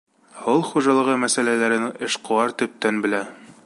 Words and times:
Ауыл 0.45 0.63
хужалығы 0.69 1.19
мәсьәләләрен 1.25 1.87
эшҡыуар 2.09 2.57
төптән 2.63 3.03
белә. 3.07 3.27